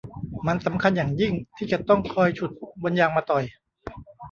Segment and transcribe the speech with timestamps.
[0.47, 2.51] มันสำคัญอย่างยิ่งที่จะต้องคอยฉุด
[2.81, 3.43] บนยางมะตอย